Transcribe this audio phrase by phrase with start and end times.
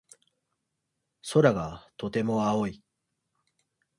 [1.31, 2.81] 空がとても青い。